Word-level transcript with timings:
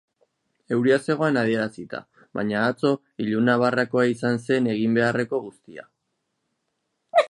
Euria 0.75 0.95
zegoen 1.07 1.37
adierazita, 1.41 1.99
baina 2.39 2.63
atzo 2.71 2.93
ilunabarrekoa 3.27 4.09
izango 4.17 4.43
zen 4.49 4.75
egin 4.77 5.01
beharreko 5.01 5.45
guztia. 5.49 5.91